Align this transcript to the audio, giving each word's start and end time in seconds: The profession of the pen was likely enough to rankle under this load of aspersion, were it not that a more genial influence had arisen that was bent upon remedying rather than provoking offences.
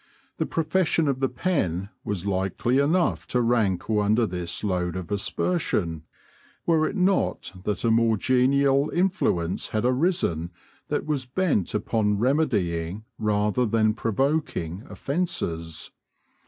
The 0.37 0.47
profession 0.47 1.07
of 1.07 1.19
the 1.19 1.29
pen 1.29 1.89
was 2.03 2.25
likely 2.25 2.79
enough 2.79 3.27
to 3.27 3.39
rankle 3.39 3.99
under 3.99 4.25
this 4.25 4.63
load 4.63 4.95
of 4.95 5.11
aspersion, 5.11 6.05
were 6.65 6.89
it 6.89 6.95
not 6.95 7.53
that 7.65 7.83
a 7.83 7.91
more 7.91 8.17
genial 8.17 8.89
influence 8.89 9.67
had 9.67 9.85
arisen 9.85 10.49
that 10.87 11.05
was 11.05 11.27
bent 11.27 11.75
upon 11.75 12.17
remedying 12.17 13.05
rather 13.19 13.63
than 13.67 13.93
provoking 13.93 14.87
offences. 14.89 15.91